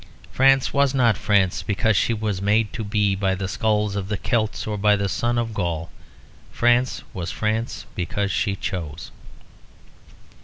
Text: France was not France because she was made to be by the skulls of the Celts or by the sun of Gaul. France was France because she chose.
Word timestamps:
France 0.31 0.73
was 0.73 0.95
not 0.95 1.15
France 1.15 1.61
because 1.61 1.95
she 1.95 2.11
was 2.11 2.41
made 2.41 2.73
to 2.73 2.83
be 2.83 3.13
by 3.15 3.35
the 3.35 3.47
skulls 3.47 3.95
of 3.95 4.07
the 4.07 4.17
Celts 4.17 4.65
or 4.65 4.75
by 4.75 4.95
the 4.95 5.07
sun 5.07 5.37
of 5.37 5.53
Gaul. 5.53 5.91
France 6.51 7.03
was 7.13 7.29
France 7.29 7.85
because 7.93 8.31
she 8.31 8.55
chose. 8.55 9.11